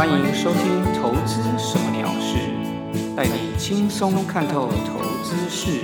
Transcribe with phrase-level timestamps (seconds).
[0.00, 2.38] 欢迎收听《投资什么鸟事》，
[3.14, 5.78] 带你轻松看透投资事。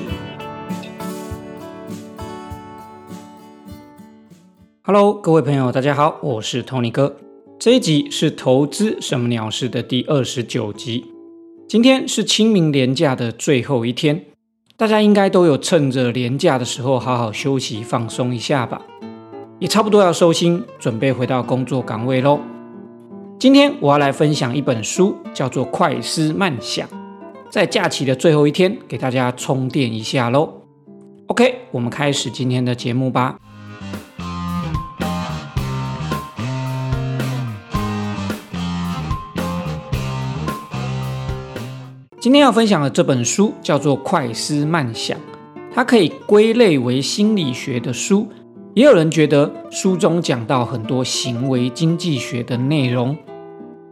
[4.85, 7.15] Hello，各位朋友，大家好，我是 Tony 哥。
[7.59, 11.05] 这一集是《投资什么鸟事》的第二十九集。
[11.69, 14.25] 今天是清明连假的最后一天，
[14.79, 18.81] 大家应该都有趁着连假的时候好好休息放松一下吧，
[19.59, 22.41] 也差不多要收心，准备回到工作岗位喽。
[23.39, 26.89] 今天我要来分享一本书，叫做《快思慢想》，
[27.51, 30.51] 在假期的最后一天，给大家充电一下喽。
[31.27, 33.39] OK，我们开始今天的节目吧。
[42.19, 45.19] 今天要分享的这本书叫做《快思慢想》，
[45.75, 48.27] 它可以归类为心理学的书。
[48.77, 53.17] 也有人觉得书中讲到很多行为经济学的内容。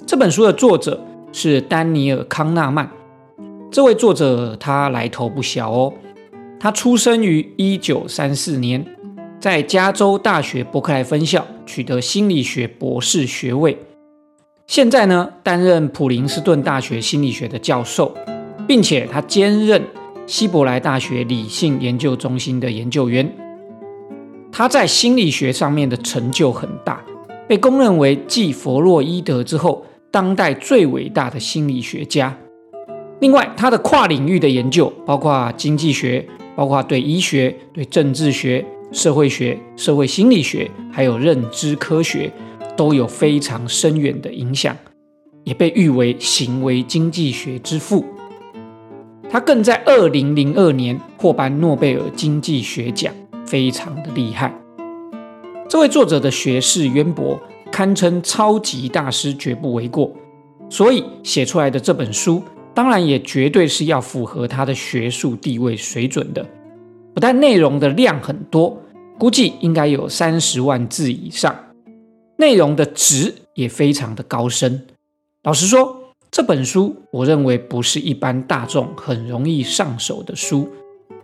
[0.07, 2.87] 这本书的作者是丹尼尔·康纳曼。
[3.71, 5.95] 这位作者他来头不小哦，
[6.61, 8.85] 他出生于一九三四年，
[9.41, 13.79] 在加州大学伯克莱分校取得心理学博士学位。
[14.67, 18.15] 现在呢，担任普林斯顿大学心理学的教授，
[18.69, 19.83] 并且他兼任
[20.27, 23.35] 希伯来大学理性研究中心的研究员。
[24.57, 27.05] 他在心理学上面的成就很大，
[27.49, 32.33] 被公认为继弗洛伊德之后，当代最伟大的心理学家。
[33.19, 42.31] 另外，他的跨领域的研究，包括经济学，包括对医学、对政治学、社会学、社会心理学，还有认知科学，
[42.77, 44.77] 都有非常深远的影响，
[45.43, 48.05] 也被誉为行为经济学之父。
[49.29, 53.13] 他更在二零零二年获颁诺贝尔经济学奖。
[53.55, 54.53] 非常的厉害，
[55.69, 60.13] 这位作者的学识渊博，堪称超级大师，绝不为过。
[60.69, 62.43] 所以写出来的这本书，
[62.75, 66.45] 当然也绝对是要符合他的学术地位水准的。
[67.15, 68.77] 不但内容的量很多，
[69.21, 71.55] 估计应该有三十万字以上，
[72.37, 74.85] 内容的值也非常的高深。
[75.45, 75.97] 老实说，
[76.29, 80.69] 这本书我认为不是一般大众很容易上手的书。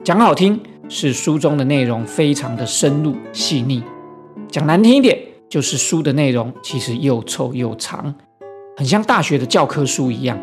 [0.04, 0.60] 讲好听
[0.92, 3.80] 是书中的内容非常的深入细腻，
[4.50, 5.16] 讲难听一点
[5.48, 8.12] 就是书的内容其实又臭又长，
[8.76, 10.36] 很像大学的教科书一样。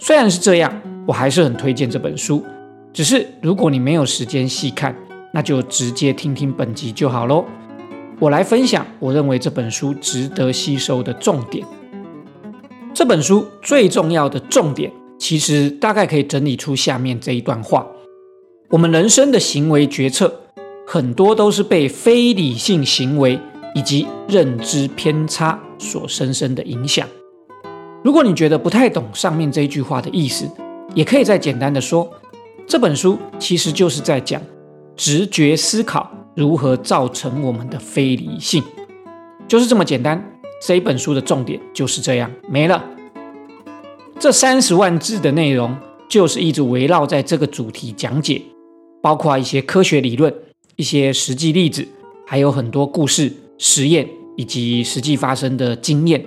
[0.00, 2.42] 虽然是这样，我还是很推荐这本书。
[2.94, 4.96] 只是如果你没有时间细看，
[5.34, 7.44] 那就直接听听本集就好喽。
[8.18, 11.66] 我来分享我认为这本书值得吸收的重点。
[12.94, 17.86] 这本书最重要的重点，其实大概可以整理出下面这一段话。
[18.72, 20.32] 我们人生的行为决策，
[20.86, 23.38] 很多都是被非理性行为
[23.74, 27.06] 以及认知偏差所深深的影响。
[28.02, 30.48] 如果你觉得不太懂上面这句话的意思，
[30.94, 32.10] 也可以再简单的说，
[32.66, 34.40] 这本书其实就是在讲
[34.96, 38.62] 直觉思考如何造成我们的非理性，
[39.46, 40.30] 就是这么简单。
[40.66, 42.82] 这一本书的重点就是这样没了。
[44.18, 45.76] 这三十万字的内容，
[46.08, 48.40] 就是一直围绕在这个主题讲解。
[49.02, 50.32] 包括一些科学理论、
[50.76, 51.86] 一些实际例子，
[52.26, 56.24] 还有很多故事、实验以及实际发生的经验。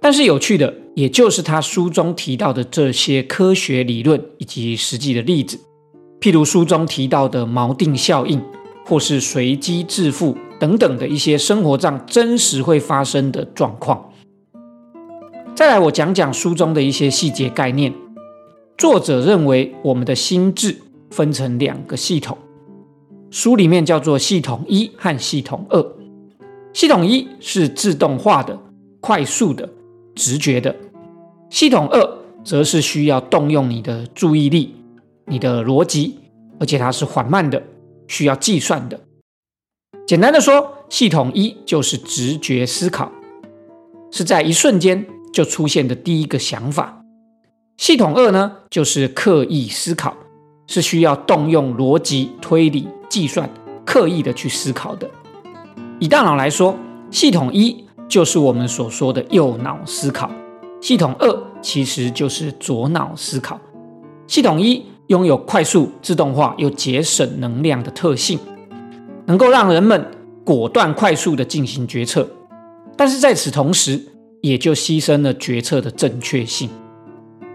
[0.00, 5.58] 但是有趣的，也就是他书中提到的这些科学理论以及实际的例子，
[6.20, 8.40] 譬如书中提到的锚定效应，
[8.86, 14.10] 或是随机致富等等的一些生活上真实会发生的状况。
[15.54, 17.92] 再来，我讲讲书中的一些细节概念。
[18.78, 20.76] 作者认为，我们的心智。
[21.10, 22.38] 分成两个系统，
[23.30, 25.96] 书里面叫做系统一和系统二。
[26.72, 28.58] 系统一是自动化的、
[29.00, 29.68] 快速的、
[30.14, 30.72] 直觉的；
[31.50, 34.74] 系统二则是需要动用你的注意力、
[35.26, 36.18] 你的逻辑，
[36.60, 37.60] 而且它是缓慢的、
[38.06, 39.00] 需要计算的。
[40.06, 43.10] 简单的说，系统一就是直觉思考，
[44.12, 47.02] 是在一瞬间就出现的第一个想法；
[47.76, 50.16] 系统二呢，就是刻意思考。
[50.70, 53.50] 是需要动用逻辑推理、计算、
[53.84, 55.10] 刻意的去思考的。
[55.98, 56.76] 以大脑来说，
[57.10, 60.30] 系统一就是我们所说的右脑思考，
[60.80, 63.58] 系统二其实就是左脑思考。
[64.28, 68.38] 系统一拥有快速、自动化又节省能量的特性，
[69.26, 70.08] 能够让人们
[70.44, 72.28] 果断、快速的进行决策。
[72.96, 74.00] 但是在此同时，
[74.40, 76.70] 也就牺牲了决策的正确性，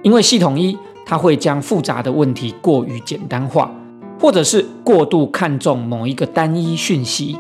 [0.04, 0.78] 因为系统一。
[1.06, 3.74] 它会将复杂的问题过于简单化，
[4.20, 7.38] 或者是过度看重某一个单一讯息，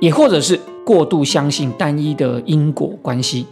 [0.00, 3.46] 也或者是过度相信单一的因果关系，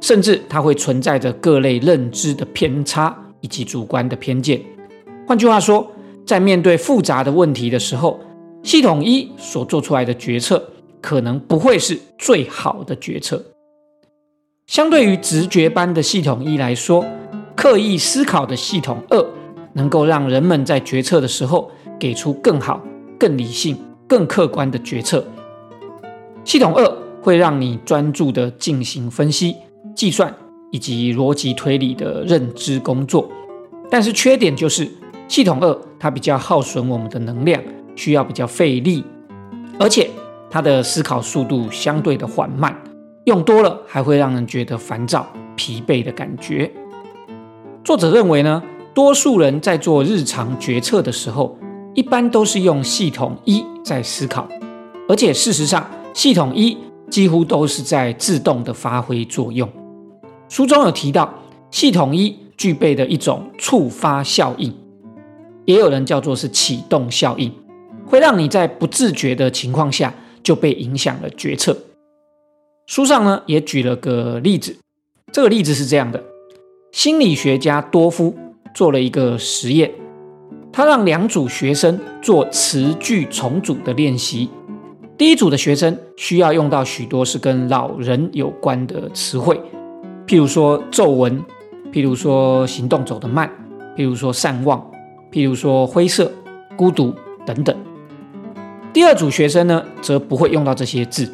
[0.00, 4.60] 甚至它会存在着各类认知的偏差以及主观的偏见。
[5.26, 5.90] 换句话说，
[6.26, 8.20] 在面对复杂的问题的时候，
[8.62, 10.62] 系统一所做出来的决策
[11.00, 13.42] 可能不会是最好的决策。
[14.66, 17.04] 相对于直觉般的系统一来说，
[17.58, 19.26] 刻意思考的系统二
[19.72, 21.68] 能够让人们在决策的时候
[21.98, 22.80] 给出更好、
[23.18, 23.76] 更理性、
[24.06, 25.24] 更客观的决策。
[26.44, 26.88] 系统二
[27.20, 29.56] 会让你专注的进行分析、
[29.92, 30.32] 计算
[30.70, 33.28] 以及逻辑推理的认知工作，
[33.90, 34.88] 但是缺点就是。
[35.26, 37.60] 系统二，它比较耗损我们的能量，
[37.94, 39.04] 需要比较费力，
[39.78, 40.08] 而且
[40.48, 42.74] 它的思考速度相对的缓慢，
[43.24, 46.72] 用多了还会让人觉得烦躁、疲惫的感觉。
[47.88, 48.62] 作者认为呢，
[48.92, 51.56] 多数人在做日常决策的时候，
[51.94, 54.46] 一般都是用系统一在思考，
[55.08, 56.76] 而且事实上，系统一
[57.08, 59.66] 几乎都是在自动的发挥作用。
[60.50, 61.32] 书中有提到，
[61.70, 64.70] 系统一具备的一种触发效应。
[65.64, 67.50] 也有人叫做是启动效应，
[68.04, 70.12] 会让你在不自觉的情况下
[70.42, 71.74] 就被影响了决策。
[72.86, 74.76] 书上呢也举了个例子，
[75.32, 76.22] 这个例子是这样的：
[76.90, 78.34] 心理学家多夫
[78.74, 79.90] 做了一个实验，
[80.72, 84.48] 他让两组学生做词句重组的练习。
[85.16, 89.60] 第一组的学生需要用到许多是跟老人有关的词汇，
[90.26, 91.42] 譬如说皱纹，
[91.92, 93.50] 譬如说行动走得慢，
[93.96, 94.84] 譬如说善忘。
[95.30, 96.32] 譬如说灰色、
[96.74, 97.14] 孤独
[97.44, 97.76] 等等。
[98.94, 101.30] 第二组学生呢，则不会用到这些字。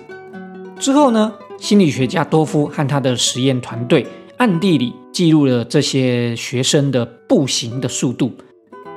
[0.80, 4.04] 之后呢，心理学家多夫和他的实验团队
[4.44, 8.31] 暗地里记录了这些学生的步行的速度，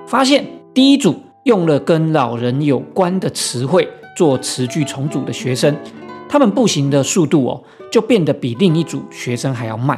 [0.05, 1.15] 发现第一组
[1.45, 5.73] 用了跟老人有关的词汇做词句重组的学生，
[6.27, 9.97] 他们步行的速度哦，就变得比另一组学生还要慢。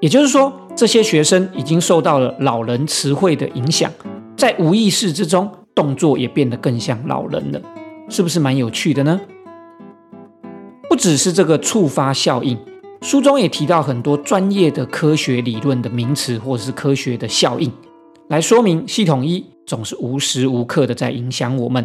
[0.00, 3.88] 也就是说，这些学生已经受到了老人词汇的影响。
[4.36, 7.62] 在无意识之中，动作也变得更像老人了，
[8.08, 9.20] 是不是蛮有趣的呢？
[10.90, 12.58] 不只是这个触发效应，
[13.02, 17.70] 书中也提到很多专业的科学理论的名词或者是科学的效应，
[18.28, 21.84] 来说明系统一总是无时无刻的在影响我们，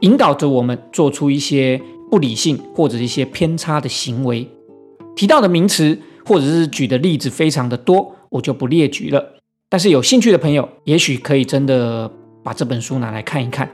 [0.00, 1.78] 引导着我们做出一些
[2.10, 4.48] 不理性或者一些偏差的行为。
[5.14, 9.34] 提到的名词或者是举的例子非常的多，我就不列举了。
[9.68, 12.10] 但是有兴趣的朋友，也许可以真的
[12.42, 13.70] 把这本书拿来看一看。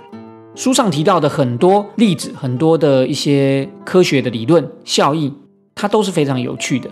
[0.57, 5.33] 书上提到的很多例子，很多的一些科学的理论效应，
[5.85, 6.91] 它都是非常有趣的。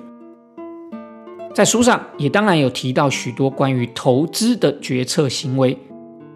[1.55, 5.79] 在书上也当然有提到许多关于投资的决策行为，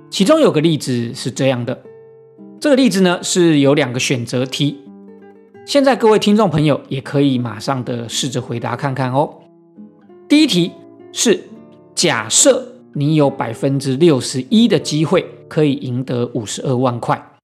[0.08, 1.78] 其中有个例子是这样的。
[2.58, 4.78] 这个例子呢是有两个选择题，
[5.66, 9.34] 现在各位听众朋友也可以马上的试着回答看看哦。
[10.26, 10.72] 第一题
[11.12, 11.38] 是。
[11.94, 17.38] 假设你有百分之六十一的机会可以赢得五十二万块，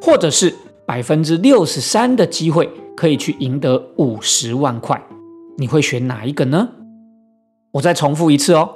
[0.00, 0.52] 或者是
[0.84, 5.02] 百分之六十三的机会可以去赢得五十万块，
[5.56, 6.68] 你会选哪一个呢？
[7.72, 8.68] 我再重复一次哦。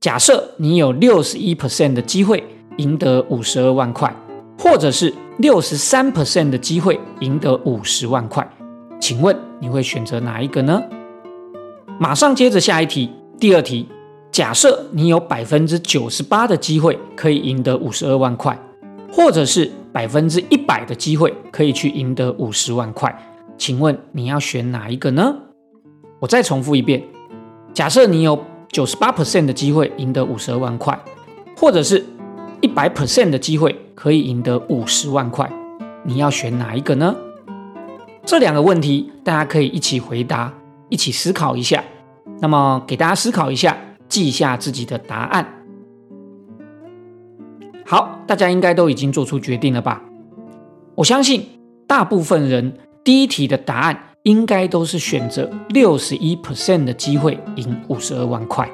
[0.00, 2.42] 假设你有六十一 percent 的机会
[2.78, 4.14] 赢得五十二万块，
[4.58, 8.48] 或者是六十三 percent 的机会赢得五十万块，
[9.00, 10.82] 请问你会选择哪一个呢？
[12.00, 13.86] 马上接着下一题，第二题。
[14.32, 18.58] 假设你有百分之九十八的机会可以赢得五十二万块，
[19.12, 23.14] 或者是百分之一百的机会可以去赢得五十万块，
[23.62, 25.36] 请问你要选哪一个呢？
[26.18, 27.00] 我再重复一遍：
[27.72, 28.36] 假设你有
[28.68, 31.00] 九十八 percent 的机会赢得五十二万块，
[31.56, 32.04] 或者是
[32.60, 35.48] 一百 percent 的机会可以赢得五十万块，
[36.02, 37.14] 你要选哪一个呢？
[38.24, 40.52] 这两个问题大家可以一起回答，
[40.88, 41.84] 一起思考一下。
[42.40, 43.78] 那么给大家思考一下。
[44.08, 45.46] 记一下自己的答案。
[47.86, 50.02] 好，大家应该都已经做出决定了吧？
[50.96, 51.46] 我相信
[51.86, 58.68] 大部分人第一题的答案应该都是选择六十一 percent 的机会赢五十二万块，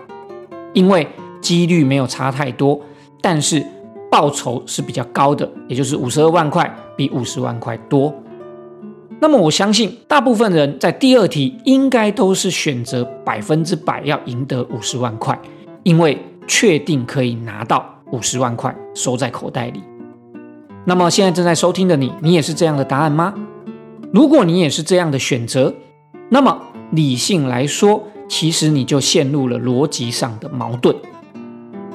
[0.75, 1.09] 因为
[1.41, 2.79] 几率没有差太多，
[3.23, 3.65] 但是
[4.11, 8.15] 报酬是比较高的，也就是五十二万块比五十万块多。
[9.21, 15.37] 那么我相信，大部分人在第二题应该都是选择百分之百要赢得五十万块，
[15.83, 19.83] 因为确定可以拿到五十万块收在口袋里。
[20.85, 23.35] 那么现在正在收听的你，你也是这样的答案吗？
[24.11, 25.75] 如果你也是这样的选择，
[26.31, 26.59] 那么
[26.93, 30.97] 理性来说，其实你就陷入了逻辑上的矛盾。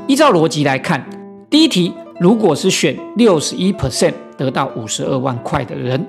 [0.08, 1.04] 依照逻辑来看，
[1.50, 6.06] 第一题如果是选六十一 percent 得到五十二万块的人。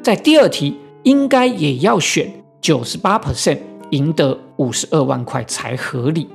[0.00, 3.58] 在第二题，应该也要选九十八 percent
[3.90, 6.28] 赢得五十二万块才合理。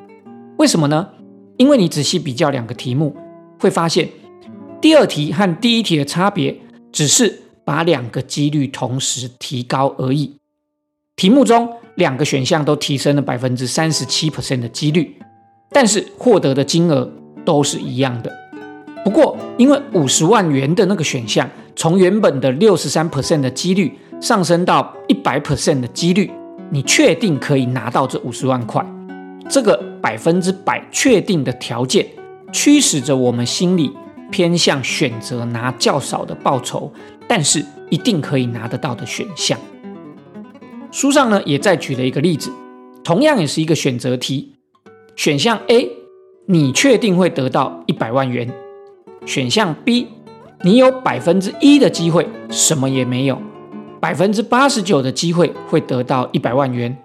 [0.57, 1.07] 为什么呢？
[1.55, 3.15] 因为你仔细比较两个题目，
[3.57, 4.09] 会发现
[4.81, 6.59] 第二题和第一题的差别
[6.91, 10.37] 只是把两个几率同时提高而已。
[11.15, 15.15] 题目中两个选项都提升了百分之三十七 percent 的几率，
[15.69, 17.11] 但是获得的金额
[17.45, 18.31] 都是一样的。
[19.03, 26.31] 不过，因为五十万元的那个选项从原本的六十三 percent 的几率上升到一百 percent 的几率，
[26.71, 28.83] 你确定可以拿到这五十万块。
[29.49, 32.07] 这个百分之百确定的条件，
[32.53, 33.91] 驱使着我们心里
[34.31, 36.91] 偏向选择拿较少的报酬，
[37.27, 39.57] 但是一定可以拿得到的选项。
[40.91, 42.51] 书上呢也再举了一个例子，
[43.03, 44.53] 同样也是一个选择题。
[45.15, 45.89] 选项 A，
[46.47, 48.47] 你确定会得到一百万元；
[49.25, 50.07] 选项 B，
[50.61, 53.41] 你有百分之一的机会什么也没有，
[53.99, 56.97] 百分之八十九的机会会得到一百万元，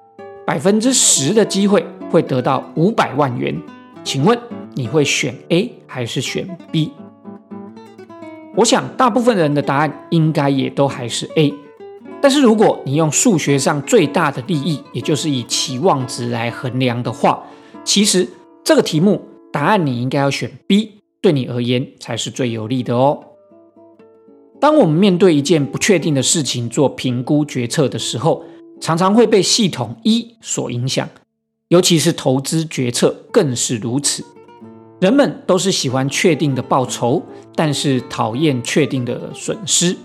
[0.46, 1.84] 百分之十的机会。
[2.10, 3.54] 会得到五百万元，
[4.02, 4.38] 请问
[4.72, 6.90] 你会选 A 还是选 B？
[8.58, 11.54] 我想大部分人的答案应该也都还是 A。
[12.20, 17.44] 但是如果你用数学上最大的利益，也就是以期望值来衡量的话，
[17.84, 18.28] 其实
[18.64, 19.22] 这个题目
[19.52, 23.20] 答案你应该要选 B，对你而言才是最有利的哦。
[24.60, 28.42] 当我们面对一件不确定的事情做评估决策的时候，
[28.80, 31.08] 常常会被系统一所影响。
[31.68, 34.24] 尤其是投资决策更是如此。
[35.00, 37.22] 人们都是喜欢确定的报酬，
[37.54, 39.96] 但是讨厌确定的损失。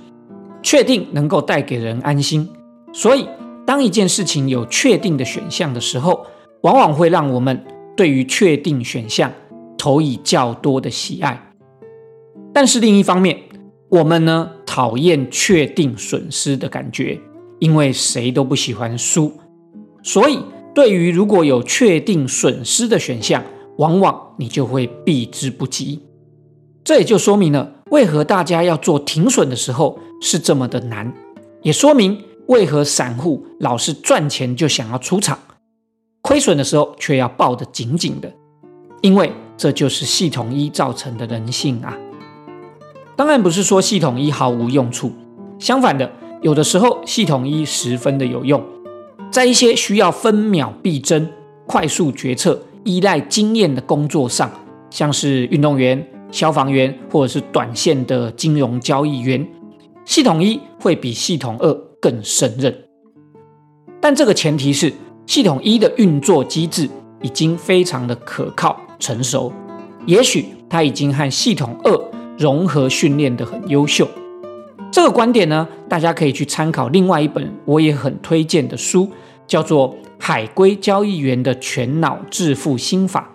[0.61, 2.47] 确定能够带给人安心，
[2.93, 3.27] 所以
[3.65, 6.25] 当一件事情有确定的选项的时候，
[6.61, 7.65] 往往会让我们
[7.97, 9.31] 对于确定选项
[9.77, 11.51] 投以较多的喜爱。
[12.53, 13.37] 但是另一方面，
[13.89, 17.19] 我们呢讨厌确定损失的感觉，
[17.59, 19.33] 因为谁都不喜欢输，
[20.03, 20.39] 所以。
[20.75, 23.43] 对于如果有确定损失的选项，
[23.77, 25.99] 往往你就会避之不及。
[26.83, 31.13] 这也就说明了为何大家要做停损的时候是这么的难，
[31.61, 35.39] 也说明为何散户老是赚钱就想要出场，
[36.21, 38.31] 亏损的时候却要抱得紧紧的，
[39.01, 41.97] 因为这就是系统一造成的人性啊。
[43.15, 45.13] 当然不是说系统一毫无用处，
[45.59, 46.11] 相反的，
[46.41, 48.61] 有的时候系统一十分的有用。
[49.31, 51.29] 在一些需要分秒必争、
[51.65, 54.51] 快速决策、依赖经验的工作上，
[54.89, 59.45] 像是运动员、消防员，或者是短线的金融交易员，
[60.05, 62.75] 系统一会比系统二更胜任。
[64.01, 64.91] 但这个前提是
[65.25, 66.89] 系统一的运作机制
[67.21, 69.51] 已经非常的可靠成熟，
[70.05, 74.07] 也许它已经和系统二融合训练的很优秀。
[74.91, 79.09] 这个观点呢，大家可以去参考另外一本我也很推荐的书。
[79.47, 83.29] 叫做海归交易员的全脑致富心法。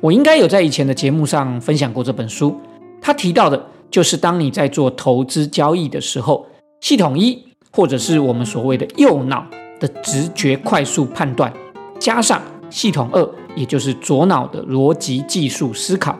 [0.00, 2.54] 我应该有在以前的节目上分享过这本书。
[3.00, 6.46] 他提到的就是，当你在做投资交易的时候，
[6.80, 9.46] 系统一或者是我们所谓的右脑
[9.78, 11.52] 的直觉快速判断，
[11.98, 16.18] 加上系统二，也就是左脑的逻辑技术思考，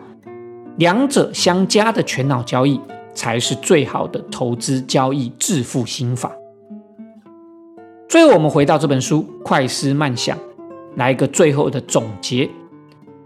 [0.77, 2.81] 两者相加的全脑交易，
[3.15, 6.31] 才是最好的投资交易致富心法。
[8.15, 10.39] 最后，我们回到这本书《快思慢想》，
[10.95, 12.49] 来一个最后的总结。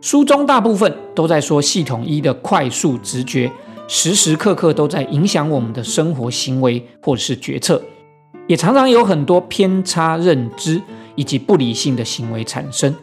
[0.00, 3.52] 书中大部分都在说，系统一的快速直觉，
[3.86, 7.82] 时时刻刻都在影响我们的生活行为或者是决策，
[8.46, 10.80] 也常常有很多偏差认知
[11.16, 12.96] 以及不理性的行为产生。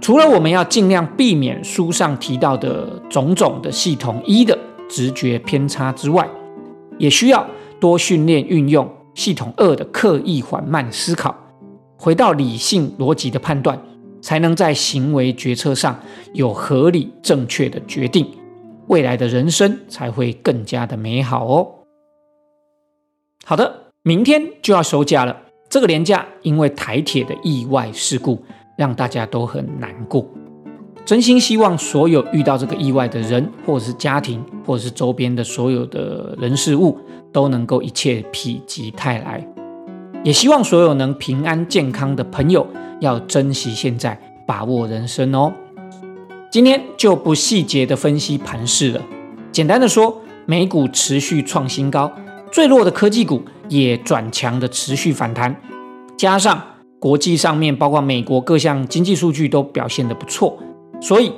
[0.00, 6.26] 除了我们要尽量避免书上提到的种种的系统一的直觉偏差之外，
[6.96, 7.46] 也需要
[7.78, 8.90] 多训练运用。
[9.14, 11.36] 系统二的刻意缓慢思考，
[11.98, 13.80] 回到理性逻辑的判断，
[14.20, 15.98] 才能在行为决策上
[16.32, 18.26] 有合理正确的决定，
[18.88, 21.68] 未来的人生才会更加的美好哦。
[23.44, 25.36] 好的，明天就要收假了，
[25.68, 28.42] 这个年假因为台铁的意外事故，
[28.78, 30.26] 让大家都很难过。
[31.04, 36.96] 真心希望所有遇到这个意外的人，或者是家庭，或者是周边的所有的人事物，
[37.32, 39.44] 都能够一切否极泰来。
[40.22, 42.64] 也希望所有能平安健康的朋友，
[43.00, 44.16] 要珍惜现在，
[44.46, 45.52] 把握人生哦。
[46.52, 49.00] 今天就不细节的分析盘势了，
[49.50, 50.16] 简单的说，
[50.46, 52.12] 美股持续创新高，
[52.52, 55.56] 最弱的科技股也转强的持续反弹，
[56.16, 56.62] 加上
[57.00, 60.56] 国际上面包括美国各项经济数据都表现的不错。
[61.02, 61.32] 所以，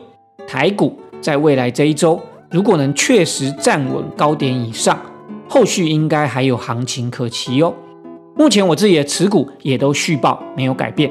[0.46, 5.00] 台股在未来这一周，如果能确实站稳高点以上，
[5.48, 7.74] 后续应该还有行情可期哦。
[8.36, 11.10] 目前我自己的持股也都续报，没有改变。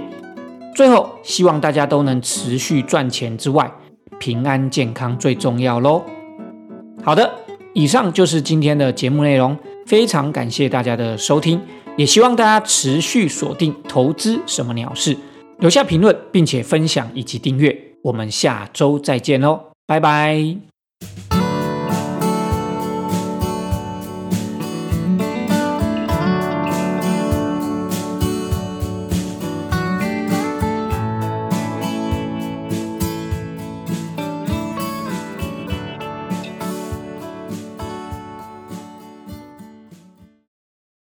[0.75, 3.71] 最后，希望大家都能持续赚钱之外，
[4.19, 6.03] 平安健康最重要喽。
[7.01, 7.33] 好的，
[7.73, 9.57] 以上就是今天的节目内容，
[9.87, 11.59] 非常感谢大家的收听，
[11.97, 15.17] 也希望大家持续锁定投资什么鸟事，
[15.57, 17.92] 留下评论，并且分享以及订阅。
[18.03, 20.72] 我们下周再见喽，拜拜。